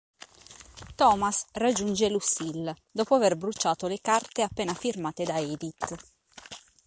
[0.95, 5.95] Thomas raggiunge Lucille, dopo aver bruciato le carte appena firmate da Edith.